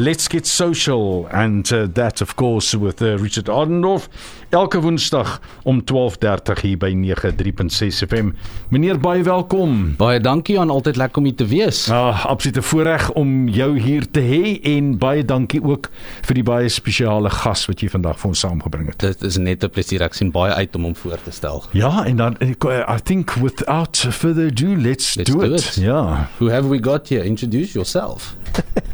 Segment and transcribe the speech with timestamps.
[0.00, 4.08] Let's get social and uh, that of course with uh, Richard Adendorf
[4.48, 8.30] elke woensdag om 12:30 hier by 93.6 FM.
[8.68, 9.92] Meneer baie welkom.
[9.96, 11.90] Baie dankie aan altyd lekker om hier te wees.
[11.90, 15.90] Ah, absolute voorreg om jou hier te hê en baie dankie ook
[16.24, 18.98] vir die baie spesiale gas wat jy vandag vir ons saamgebring het.
[19.04, 20.00] Dit is net 'n plesier.
[20.02, 21.64] Ek sien baie uit om hom voor te stel.
[21.72, 25.60] Ja, en dan I think without further ado, let's, Let's do, do it.
[25.60, 25.74] it.
[25.74, 26.28] Ja.
[26.38, 27.24] Who have we got here?
[27.24, 28.36] Introduce yourself.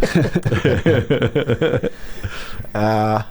[2.75, 3.23] Uh,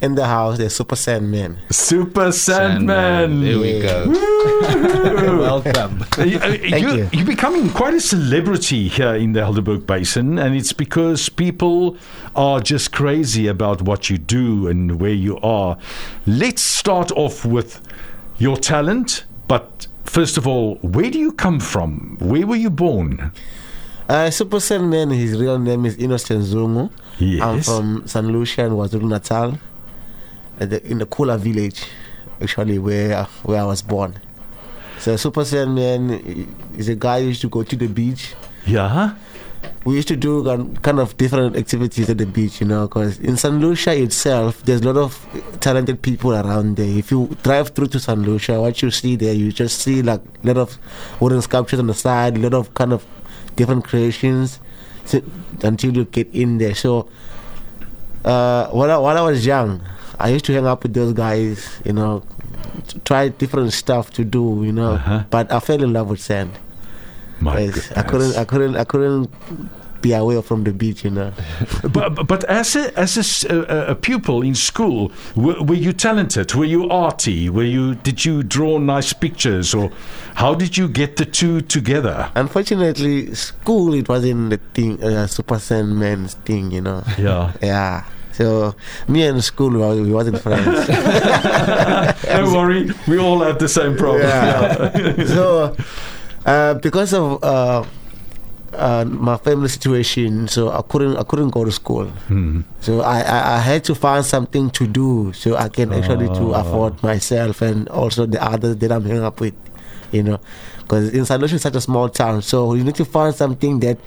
[0.00, 1.58] in the house, there's Super Sandman.
[1.70, 3.40] Super Sandman.
[3.40, 4.08] There we go.
[5.38, 6.04] Welcome.
[6.18, 7.08] you, uh, you, you.
[7.10, 11.96] You're becoming quite a celebrity here in the Helderberg Basin, and it's because people
[12.36, 15.78] are just crazy about what you do and where you are.
[16.26, 17.80] Let's start off with
[18.36, 22.18] your talent, but first of all, where do you come from?
[22.20, 23.32] Where were you born?
[24.06, 26.90] Uh, Super Sandman, his real name is Innocent Zungu.
[27.18, 27.42] Yes.
[27.42, 29.58] I'm from San Lucia in KwaZulu Natal,
[30.58, 31.86] the, in the Khula village,
[32.38, 34.20] actually, where, where I was born.
[34.98, 36.46] So, Super Sandman
[36.76, 38.34] is a guy who used to go to the beach.
[38.66, 39.14] Yeah.
[39.86, 40.44] We used to do
[40.82, 44.82] kind of different activities at the beach, you know, because in San Lucia itself, there's
[44.82, 45.26] a lot of
[45.60, 46.98] talented people around there.
[46.98, 50.20] If you drive through to San Lucia, what you see there, you just see like
[50.42, 50.78] a lot of
[51.20, 53.06] wooden sculptures on the side, a lot of kind of
[53.56, 54.60] different creations
[55.62, 56.74] until you get in there.
[56.74, 57.08] So,
[58.24, 59.82] uh, when, I, when I was young,
[60.18, 62.22] I used to hang up with those guys, you know,
[63.04, 65.24] try different stuff to do, you know, Uh-huh.
[65.30, 66.52] but I fell in love with sand.
[67.40, 69.30] My Yes, I couldn't, I couldn't, I couldn't
[70.04, 71.32] be away from the beach, you know.
[71.82, 76.54] but, but as a as a, a pupil in school, were, were you talented?
[76.54, 77.48] Were you arty?
[77.48, 79.90] Were you did you draw nice pictures, or
[80.34, 82.30] how did you get the two together?
[82.34, 87.02] Unfortunately, school it wasn't the thing, uh, Super Sandman's thing, you know.
[87.18, 87.52] Yeah.
[87.62, 88.04] Yeah.
[88.32, 88.74] So
[89.08, 90.86] me and school, we we wasn't friends.
[92.26, 94.22] Don't worry, we all have the same problem.
[94.22, 95.24] Yeah.
[95.36, 95.76] so
[96.44, 97.84] uh, because of uh,
[98.76, 102.06] uh, my family situation, so I couldn't I couldn't go to school.
[102.28, 102.62] Hmm.
[102.80, 106.54] So I, I, I had to find something to do so I can actually to
[106.54, 106.60] Oh.
[106.60, 109.54] afford myself and also the others that I'm hanging up with,
[110.12, 110.38] you know,
[110.80, 113.80] because in San Lucia is such a small town, so you need to find something
[113.80, 113.98] that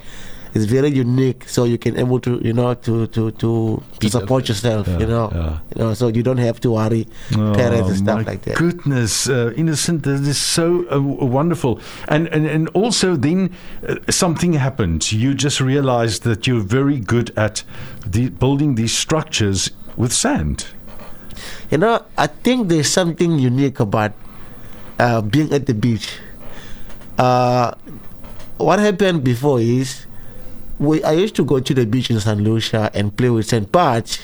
[0.54, 4.48] is very unique so you can able to you know to to to, to support
[4.48, 5.58] yourself, Yeah, you know, yeah.
[5.74, 8.56] you know, so you don't have to worry parents and Oh, stuff like that.
[8.56, 10.02] Goodness, uh, innocent.
[10.04, 13.50] That is so uh, wonderful, and and and also then
[13.86, 15.12] uh, something happened.
[15.12, 17.62] You just realized that you're very good at
[18.06, 20.66] the, building these structures with sand.
[21.70, 24.12] You know, I think there's something unique about
[24.98, 26.18] uh, being at the beach.
[27.18, 27.74] Uh,
[28.58, 30.06] what happened before is
[30.78, 33.70] we, I used to go to the beach in San Lucia and play with sand.
[33.72, 34.20] But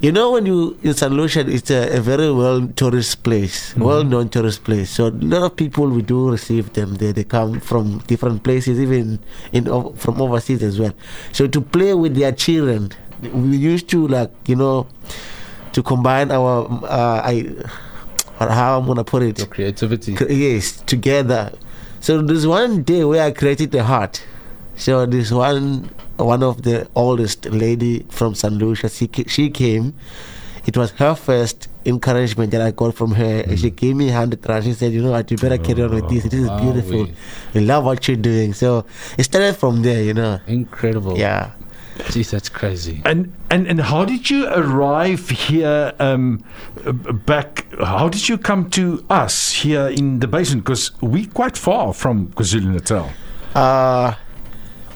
[0.00, 4.04] you know, when you in San Lucia, it's a, a very well tourist place, well
[4.04, 4.90] known tourist place.
[4.90, 7.12] So a lot of people we do receive them there.
[7.12, 9.18] They come from different places, even
[9.52, 9.64] in
[9.96, 10.92] from overseas as well.
[11.32, 12.92] So to play with their children,
[13.32, 14.86] we used to like you know
[15.72, 17.54] to combine our uh, I
[18.40, 20.14] or how I'm gonna put it Your creativity.
[20.14, 21.52] cre- yes together
[22.00, 24.22] so there's one day where i created a heart
[24.84, 29.86] so this one one of the oldest lady from san lucia she, she came
[30.66, 34.48] it was her first encouragement that i got from her and she gave me 100
[34.48, 36.60] rand she said you know what you better carry on with this this is Wow,
[36.64, 37.14] beautiful we-
[37.54, 38.84] we love what you're doing so
[39.18, 41.16] it started from there you know Incredible.
[41.18, 41.52] yeah
[42.14, 43.02] Jeez, that's crazy.
[43.04, 45.92] And and and how did you arrive here?
[46.00, 46.42] Um,
[47.26, 47.66] back.
[47.78, 50.60] How did you come to us here in the basin?
[50.60, 53.10] Because we're quite far from KwaZulu Natal.
[53.54, 54.14] uh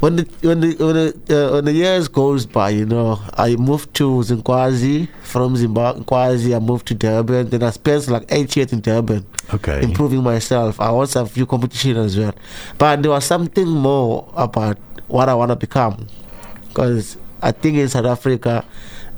[0.01, 3.57] when the when the when the, uh, when the years goes by, you know, I
[3.57, 6.55] moved to Zimbabwe from Zimbabwe.
[6.55, 7.49] I moved to Durban.
[7.51, 9.83] Then I spent like eight years in Durban, Okay.
[9.83, 10.81] improving myself.
[10.81, 12.35] I also have a few competitions as well,
[12.79, 14.77] but there was something more about
[15.09, 16.07] what I want to become,
[16.69, 18.65] because I think in South Africa.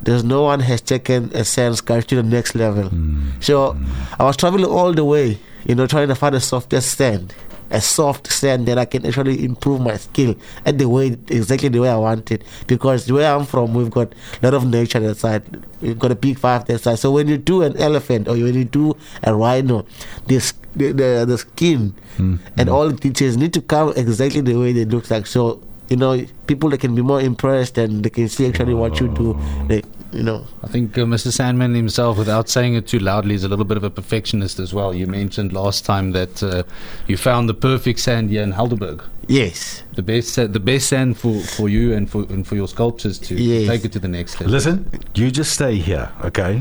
[0.03, 2.91] There's no one has taken a science guy to the next level.
[3.39, 3.75] So
[4.19, 7.33] I was traveling all the way, you know, trying to find a softest sand,
[7.69, 10.35] a soft sand that I can actually improve my skill
[10.65, 12.43] at the way exactly the way I want it.
[12.67, 15.43] Because where I'm from, we've got a lot of nature that side.
[15.81, 16.99] We've got a big five that side.
[16.99, 19.85] So when you do an elephant or when you do a rhino,
[20.25, 22.35] this the the, the skin mm-hmm.
[22.57, 25.27] and all the details need to come exactly the way they look like.
[25.27, 28.99] So you know, people that can be more impressed and they can see actually what
[28.99, 29.37] you do.
[29.37, 29.65] Oh.
[29.67, 30.45] They you know.
[30.63, 31.31] I think uh, Mr.
[31.31, 34.73] Sandman himself, without saying it too loudly, is a little bit of a perfectionist as
[34.73, 34.93] well.
[34.93, 36.63] You mentioned last time that uh,
[37.07, 39.03] you found the perfect sand here in Helderberg.
[39.29, 39.83] Yes.
[39.95, 43.19] The best, sa- the best sand for, for you and for and for your sculptures
[43.19, 43.67] to Yes.
[43.67, 44.53] take it to the next level.
[44.53, 46.53] Listen, you just stay here, okay?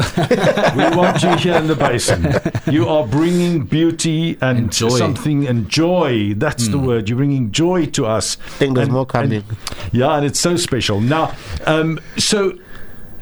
[0.77, 2.35] we want you here in the basin.
[2.73, 4.89] You are bringing beauty and And joy.
[4.99, 6.35] something and joy.
[6.35, 7.09] That's the word.
[7.09, 8.37] You're bringing joy to us.
[8.45, 9.33] I think there's And- more coming.
[9.35, 9.45] and-
[9.93, 11.01] yeah, and it's so special.
[11.01, 11.35] Now,
[11.67, 12.59] um, so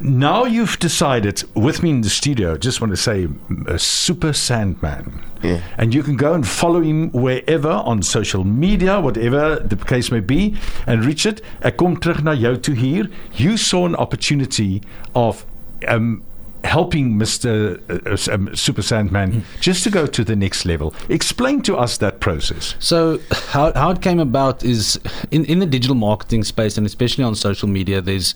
[0.04, 2.58] now you've decided with me in the studio.
[2.58, 3.26] Just want to say,
[3.66, 5.24] a super Sandman.
[5.42, 5.62] Yeah.
[5.78, 10.20] And you can go and follow him wherever on social media, whatever the case may
[10.20, 10.56] be.
[10.86, 13.08] And Richard, ek kom terug na jou toe hier.
[13.32, 14.82] You saw an opportunity
[15.14, 15.46] of
[15.88, 16.22] um,
[16.64, 17.78] helping Mr.
[17.88, 20.94] Uh, uh, um, Super Sandman just to go to the next level.
[21.08, 22.74] Explain to us that process.
[22.78, 24.98] So how, how it came about is
[25.30, 28.34] in, in the digital marketing space and especially on social media there's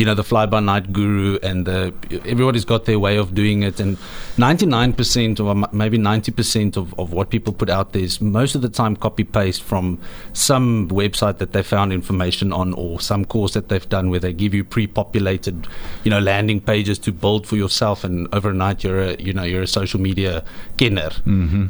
[0.00, 1.92] you know the fly by night guru and the,
[2.24, 3.78] everybody's got their way of doing it.
[3.80, 3.98] And
[4.38, 8.70] 99% or maybe 90% of, of what people put out there is most of the
[8.70, 10.00] time copy paste from
[10.32, 14.32] some website that they found information on or some course that they've done where they
[14.32, 15.66] give you pre-populated
[16.02, 18.02] you know landing pages to build for yourself.
[18.02, 20.42] And overnight you're a you know you're a social media
[20.78, 21.10] kenner.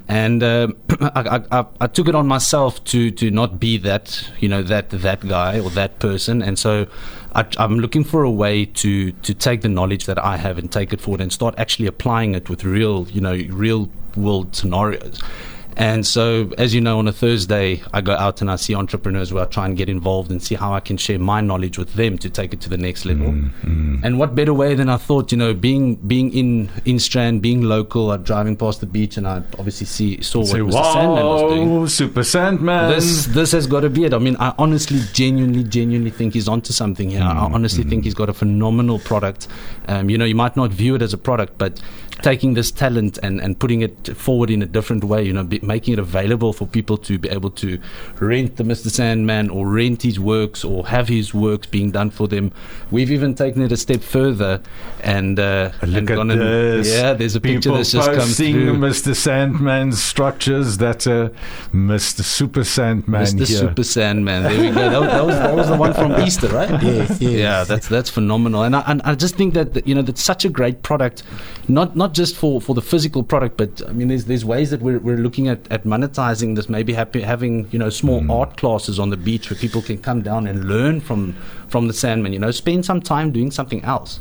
[0.07, 1.11] And um, I,
[1.51, 4.91] I, I, I took it on myself to to not be that you know that
[4.91, 6.43] that guy or that person.
[6.43, 6.87] And so
[7.35, 10.71] I, I'm looking for a way to to take the knowledge that I have and
[10.71, 15.21] take it forward and start actually applying it with real you know real world scenarios
[15.81, 19.33] and so, as you know, on a Thursday, I go out and I see entrepreneurs
[19.33, 21.95] where I try and get involved and see how I can share my knowledge with
[21.95, 23.29] them to take it to the next level.
[23.29, 24.01] Mm, mm.
[24.05, 27.63] And what better way than I thought, you know, being being in in Strand, being
[27.63, 30.93] local, I'm driving past the beach and I obviously see saw what Say, Mr.
[30.93, 31.81] Sandman was doing.
[31.81, 32.91] wow, Super Sandman.
[32.91, 34.13] This this has got to be it.
[34.13, 37.23] I mean, I honestly, genuinely, genuinely think he's onto something here.
[37.23, 39.49] I mm, honestly think he's got a phenomenal product.
[39.89, 41.81] Um, you know, you might not view it as a product, but
[42.23, 45.59] taking this talent and, and putting it forward in a different way, you know, be,
[45.75, 47.69] making it available for people to be able to
[48.19, 48.89] rent the Mr.
[48.99, 52.47] Sandman or rent his works or have his works being done for them.
[52.91, 54.53] We've even taken it a step further
[55.17, 56.89] and, uh, Look and at gone and- this.
[56.95, 58.75] yeah, there's a picture People that's just come posting through.
[58.89, 59.15] Mr.
[59.15, 60.79] Sandman's structures.
[60.79, 61.29] That uh,
[61.73, 62.23] Mr.
[62.39, 63.47] Super Sandman Mr.
[63.49, 63.59] here.
[63.65, 64.43] Super Sandman.
[64.45, 64.91] There we go.
[64.91, 66.71] That was, that was, that was the one from Easter, right?
[66.91, 67.33] Yes, yes.
[67.45, 70.43] Yeah, that's that's phenomenal, and I, and I just think that you know that's such
[70.45, 71.23] a great product,
[71.69, 74.81] not not just for, for the physical product, but I mean there's there's ways that
[74.87, 76.69] we're, we're looking at, at monetizing this.
[76.69, 78.31] Maybe happy, having you know small mm.
[78.31, 81.35] art classes on the beach where people can come down and learn from
[81.69, 82.33] from the Sandman.
[82.33, 84.21] You know, spend some time doing something else.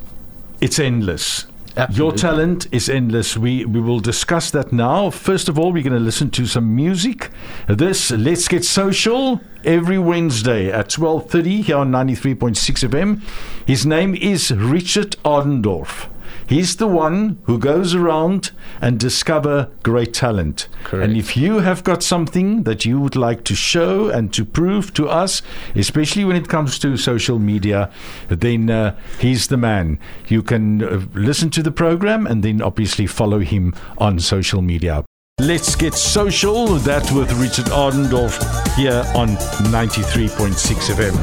[0.61, 1.45] It's endless.
[1.91, 3.37] Your talent is endless.
[3.37, 5.09] We we will discuss that now.
[5.09, 7.29] First of all, we're going to listen to some music.
[7.67, 13.21] This Let's Get Social every Wednesday at 12:30 here on 93.6 FM.
[13.65, 16.09] His name is Richard Ardendorf.
[16.49, 18.49] He's the one who goes around
[18.81, 20.67] and discover great talent.
[20.83, 21.07] Correct.
[21.07, 24.91] And if you have got something that you would like to show and to prove
[24.95, 25.43] to us,
[25.75, 27.91] especially when it comes to social media,
[28.29, 29.99] then uh, he's the man.
[30.27, 35.05] You can uh, listen to the program and then obviously follow him on social media.
[35.39, 36.65] Let's get social.
[36.79, 38.41] That with Richard Ardendorf
[38.75, 39.37] here on
[39.69, 41.15] 93.6 FM.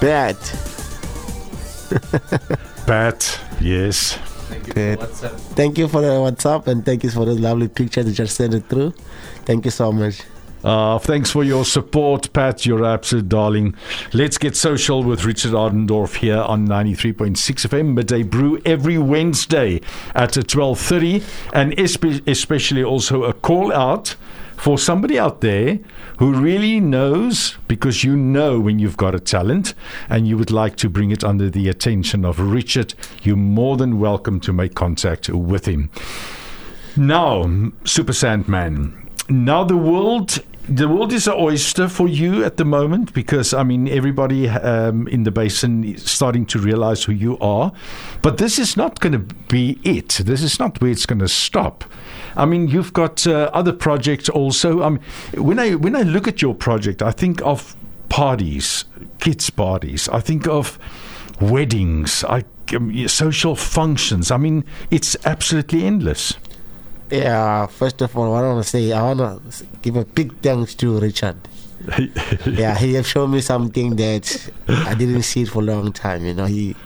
[0.00, 0.36] Bad.
[2.90, 4.14] Pat, yes.
[4.48, 5.00] Thank you Good.
[5.54, 8.34] Thank you for the WhatsApp and thank you for the lovely picture that you just
[8.34, 8.90] sent it through.
[9.44, 10.22] Thank you so much.
[10.64, 12.66] Uh, thanks for your support, Pat.
[12.66, 13.76] You're absolute darling.
[14.12, 19.80] Let's get social with Richard Ardendorf here on 93.6 FM midday brew every Wednesday
[20.16, 24.16] at 12:30, and espe- especially also a call out
[24.60, 25.78] for somebody out there
[26.18, 29.72] who really knows because you know when you've got a talent
[30.10, 32.92] and you would like to bring it under the attention of Richard.
[33.22, 35.88] You're more than welcome to make contact with him.
[36.94, 39.08] Now, Super Sandman.
[39.30, 40.40] Now the world,
[40.70, 45.08] the world is an oyster for you at the moment because I mean everybody um,
[45.08, 47.72] in the basin is starting to realize who you are.
[48.22, 50.20] But this is not going to be it.
[50.24, 51.84] This is not where it's going to stop.
[52.36, 54.82] I mean, you've got uh, other projects also.
[54.82, 55.00] Um,
[55.34, 57.74] when I when I look at your project, I think of
[58.08, 58.84] parties,
[59.18, 60.08] kids' parties.
[60.08, 60.78] I think of
[61.40, 62.22] weddings.
[62.24, 64.30] I um, social functions.
[64.30, 66.34] I mean, it's absolutely endless.
[67.10, 70.74] Yeah, first of all, I want to say, I want to give a big thanks
[70.76, 71.36] to Richard.
[72.46, 76.24] yeah, he have shown me something that I didn't see it for a long time.
[76.24, 76.76] You know, he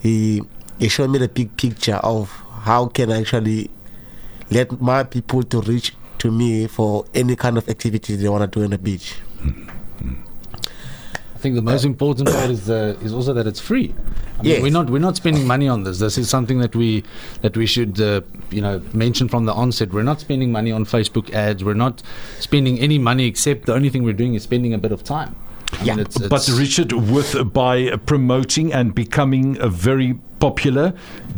[0.00, 0.42] he
[0.78, 2.28] he showed me the big picture of
[2.62, 3.70] how can I actually
[4.50, 8.58] let my people to reach to me for any kind of activity they want to
[8.58, 9.14] do on the beach.
[9.40, 9.68] Hmm.
[11.42, 13.88] Think the most important part is uh, is also that it's free.
[14.38, 14.62] I mean, Yes.
[14.62, 15.98] we're not we're not spending money on this.
[15.98, 17.02] This is something that we
[17.42, 18.20] that we should uh,
[18.50, 19.92] you know mention from the onset.
[19.92, 21.62] We're not spending money on Facebook ads.
[21.64, 22.02] We're not
[22.38, 25.34] spending any money except the only thing we're doing is spending a bit of time.
[25.72, 25.94] I Yeah.
[25.96, 30.92] mean, it's, But Richard, with by promoting and becoming a very popular,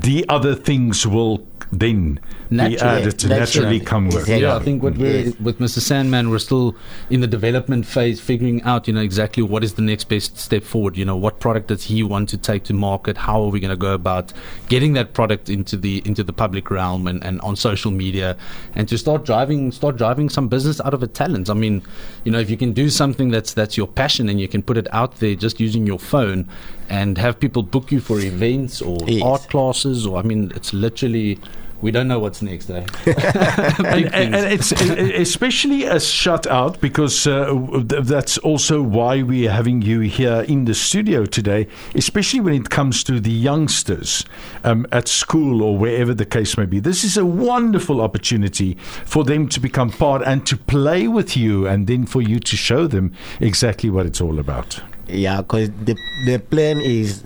[0.08, 1.38] the other things will
[1.80, 2.14] then
[2.50, 2.78] be Naturally.
[3.02, 3.38] added to Naturally.
[3.38, 4.16] naturally come with.
[4.16, 4.42] Exactly.
[4.42, 5.34] yeah, I think what we're Yes.
[5.40, 5.80] with Mr.
[5.80, 6.74] Sandman, we're still
[7.10, 10.62] in the development phase, figuring out, you know, exactly what is the next best step
[10.62, 10.96] forward.
[10.96, 13.16] You know, what product does he want to take to market?
[13.16, 14.32] How are we going to go about
[14.68, 18.36] getting that product into the into the public realm and, and on social media,
[18.74, 21.50] and to start driving start driving some business out of a talent.
[21.50, 21.82] I mean,
[22.24, 24.76] you know, if you can do something that's that's your passion and you can put
[24.76, 26.48] it out there just using your phone
[26.88, 29.22] and have people book you for events or Yes.
[29.22, 31.38] art classes, or I mean, it's literally.
[31.84, 32.86] We don't know what's next, eh?
[33.06, 37.52] and, and, and it's especially a shutout because uh,
[37.84, 43.04] that's also why we're having you here in the studio today, especially when it comes
[43.04, 44.24] to the youngsters
[44.64, 46.80] um, at school or wherever the case may be.
[46.80, 51.66] This is a wonderful opportunity for them to become part and to play with you,
[51.66, 54.80] and then for you to show them exactly what it's all about.
[55.06, 57.22] Yeah, because the the plan is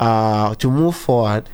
[0.00, 1.48] uh, to move forward.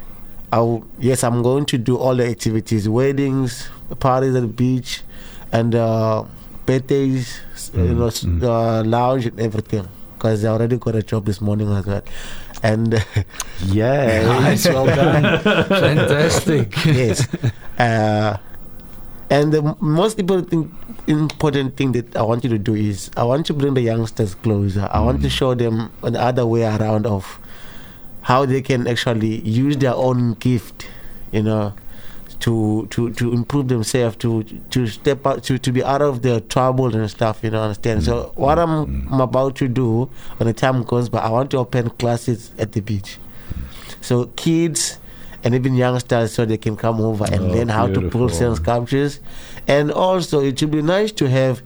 [0.53, 3.69] I'll, yes, I'm going to do all the activities, weddings,
[4.01, 5.03] parties at the beach,
[5.53, 6.25] and uh,
[6.67, 7.41] birthdays,
[7.75, 9.87] you know, s- uh, lounge and everything.
[10.15, 12.03] Because I already got a job this morning as well,
[12.63, 12.93] and
[13.67, 14.23] Yeah.
[14.27, 15.41] Nice, well done.
[15.69, 16.75] Fantastic.
[16.85, 17.27] yes.
[17.79, 18.37] Uh,
[19.31, 20.77] and the most important thing,
[21.07, 24.35] important thing that I want you to do is I want to bring the youngsters
[24.35, 24.89] closer.
[24.91, 27.39] I want to show them another way around of
[28.23, 30.87] how they can actually use their own gift,
[31.33, 31.73] you know,
[32.41, 36.41] to to to improve themselves, to to step out, to to be out of their
[36.41, 37.41] trouble and stuff.
[37.43, 38.03] You know, understand?
[38.05, 40.09] So what I'm, I'm about to do
[40.39, 43.19] when the time goes but I want to open classes at the beach.
[44.01, 44.99] So kids
[45.43, 48.29] and even youngsters, so they can come over and Oh, learn how to pull beautiful.
[48.31, 49.21] certain sculptures.
[49.67, 51.63] And also, it would be nice to have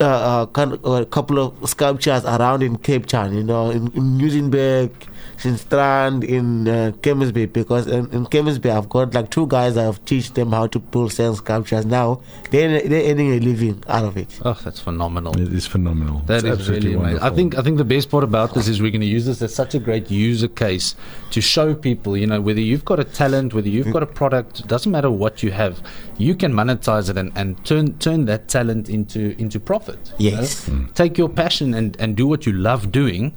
[0.00, 0.60] uh, uh,
[0.94, 5.62] a couple of sculptures around in Cape Town, you know, in, in Muizenberg, in Since
[5.62, 10.32] strand, in uh, Kemisby, because in, in Kemisby, I've got like two guys I've teach
[10.34, 11.86] them how to pull certain sculptures.
[11.86, 14.38] Now, they're, they're earning a living out of it.
[14.44, 15.40] Oh, that's phenomenal.
[15.40, 16.18] It is phenomenal.
[16.26, 17.20] That It's is really amazing.
[17.20, 19.40] I think I think the best part about this is we're going to use this
[19.40, 20.94] as such a great user case
[21.30, 24.66] to show people, you know, whether you've got a talent, whether you've got a product,
[24.68, 25.82] doesn't matter what you have,
[26.18, 30.12] you can monetize it and, and turn turn that talent into into profit.
[30.18, 30.68] you Yes.
[30.68, 30.86] know?
[30.94, 33.32] Take your passion and, and do what you love doing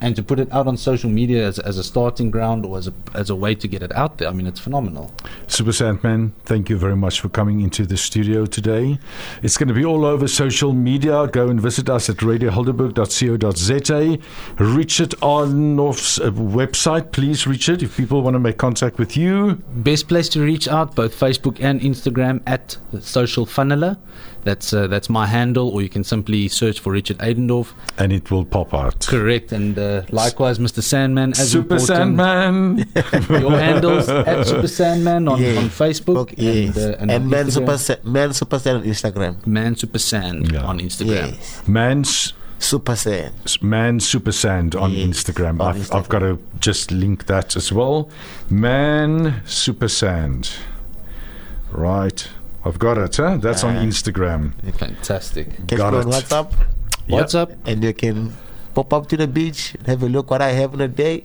[0.00, 2.88] and to put it out on social media as, as a starting ground or as
[2.88, 4.28] a as a way to get it out there.
[4.28, 5.12] I mean it's phenomenal.
[5.46, 8.98] Super Sandman, thank you very much for coming into the studio today.
[9.42, 11.26] It's going to be all over social media.
[11.28, 14.18] Go and visit us at radiohelderberg.co.za.
[14.58, 19.54] Richard Arnoff's uh, website, please, Richard, if people want to make contact with you.
[19.74, 23.98] Best place to reach out, both Facebook and Instagram at Social Funneler.
[24.46, 27.72] That's uh, that's my handle, or you can simply search for Richard Aidendorf.
[27.98, 29.06] And it will pop out.
[29.06, 30.82] Correct, and uh, likewise, Mr.
[30.82, 31.30] Sandman.
[31.32, 32.78] As Super Sandman.
[33.28, 35.58] Your handles at Super Sandman on, Yeah.
[35.58, 36.76] on Facebook yes.
[36.76, 37.52] and, uh, and, and on Man Instagram.
[37.52, 39.46] Super, Sa- Man Super Sand on Instagram.
[39.46, 40.62] Man Super Sand Yeah.
[40.64, 41.28] on Instagram.
[41.32, 41.62] Yes.
[41.68, 43.62] Man's Super Saiyan.
[43.62, 45.60] Man Super Sand on Yes, Instagram.
[45.60, 48.08] on I've, I've got to just link that as well.
[48.48, 50.50] Man Super Sand.
[51.72, 52.28] Right.
[52.66, 53.14] I've got it.
[53.16, 53.36] Huh?
[53.36, 53.76] That's on.
[53.76, 54.52] Instagram.
[54.74, 55.54] Fantastic.
[55.68, 56.10] Catch Got me on it.
[56.14, 56.52] WhatsApp.
[57.06, 57.52] What's up?
[57.64, 58.32] and you can
[58.74, 61.24] pop up to the beach, have a look what I have in a day,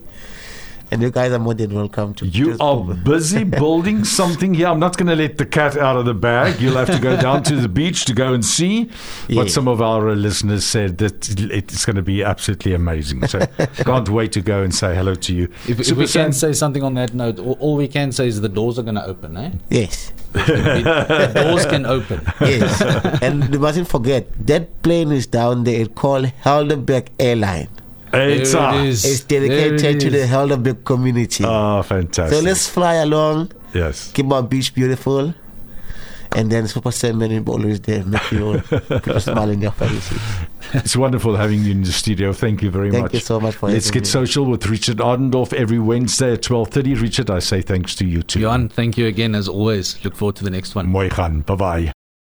[0.92, 2.28] and you guys are more than welcome to.
[2.28, 2.94] You are over.
[2.94, 4.68] busy building something here.
[4.68, 6.60] I'm not going to let the cat out of the bag.
[6.60, 8.90] You'll have to go down to the beach to go and see
[9.30, 13.26] what some of our listeners said that it's going to be absolutely amazing.
[13.28, 13.40] So
[13.78, 15.46] can't wait to go and say hello to you.
[15.68, 18.28] If, if we can Sand- say something on that note, all, all we can say
[18.28, 19.52] is the doors are going to open, eh?
[19.70, 22.22] Yes, the doors can open.
[22.42, 22.82] yes,
[23.22, 25.82] and you mustn't forget that plane is down there.
[25.82, 27.70] It's called Helderberg Airline.
[28.14, 29.06] It's There uh, it is.
[29.06, 30.30] It's There dedicated it to the is.
[30.30, 31.44] Helderberg community.
[31.46, 32.38] Oh, fantastic.
[32.38, 34.12] so let's fly along, yes.
[34.12, 35.34] keep our beach beautiful,
[36.34, 39.72] and then Super Saiyan will always there, make you all put a smile in your
[39.72, 40.14] face.
[40.74, 42.32] It's wonderful having you in the studio.
[42.32, 43.14] Thank you very Thank much.
[43.16, 44.10] you so much for Let's having get me.
[44.10, 47.02] social with Richard Ardendorf every Wednesday at 12.30.
[47.02, 48.40] Richard, I say thanks to you too.
[48.40, 50.02] Johan, thank you again as always.
[50.06, 50.88] Look forward to the next one.
[50.88, 51.42] Mooi gaan.
[51.46, 51.92] Bye-bye.